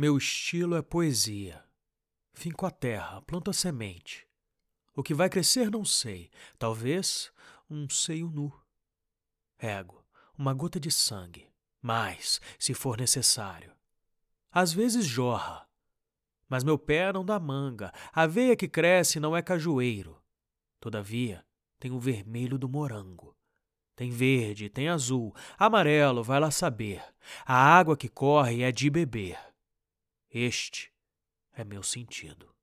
Meu 0.00 0.16
estilo 0.16 0.76
é 0.76 0.80
poesia. 0.80 1.60
Finco 2.32 2.64
a 2.64 2.70
terra, 2.70 3.20
planto 3.22 3.50
a 3.50 3.52
semente. 3.52 4.28
O 4.94 5.02
que 5.02 5.12
vai 5.12 5.28
crescer 5.28 5.72
não 5.72 5.84
sei, 5.84 6.30
talvez 6.56 7.32
um 7.68 7.90
seio 7.90 8.30
nu. 8.30 8.52
Rego, 9.56 10.06
uma 10.38 10.54
gota 10.54 10.78
de 10.78 10.88
sangue, 10.88 11.50
mais, 11.82 12.40
se 12.60 12.74
for 12.74 12.96
necessário. 12.96 13.72
Às 14.52 14.72
vezes 14.72 15.04
jorra, 15.04 15.68
mas 16.48 16.62
meu 16.62 16.78
pé 16.78 17.12
não 17.12 17.24
dá 17.24 17.40
manga, 17.40 17.92
a 18.12 18.24
veia 18.24 18.54
que 18.54 18.68
cresce 18.68 19.18
não 19.18 19.36
é 19.36 19.42
cajueiro. 19.42 20.22
Todavia, 20.78 21.44
tem 21.76 21.90
o 21.90 21.98
vermelho 21.98 22.56
do 22.56 22.68
morango. 22.68 23.36
Tem 23.96 24.12
verde, 24.12 24.70
tem 24.70 24.88
azul, 24.88 25.34
amarelo, 25.58 26.22
vai 26.22 26.38
lá 26.38 26.52
saber. 26.52 27.02
A 27.44 27.56
água 27.56 27.96
que 27.96 28.08
corre 28.08 28.62
é 28.62 28.70
de 28.70 28.88
beber. 28.88 29.47
Este 30.30 30.92
é 31.52 31.64
meu 31.64 31.82
sentido. 31.82 32.54